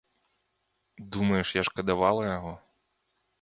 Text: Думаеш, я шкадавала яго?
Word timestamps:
Думаеш, 1.15 1.47
я 1.59 1.63
шкадавала 1.69 2.23
яго? 2.37 2.55